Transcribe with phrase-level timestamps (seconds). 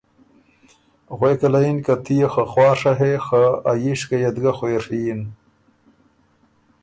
[1.17, 4.99] غوېکه له یِن که ”تُو يې خه خواڒه هې خه ا ييشکئ ات ګۀ خوېڒی
[5.05, 5.21] یِن“